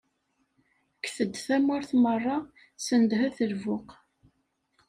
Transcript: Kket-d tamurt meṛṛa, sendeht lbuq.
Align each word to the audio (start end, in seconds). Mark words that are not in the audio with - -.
Kket-d 1.03 1.33
tamurt 1.45 1.91
meṛṛa, 2.03 2.37
sendeht 2.85 3.37
lbuq. 3.51 3.89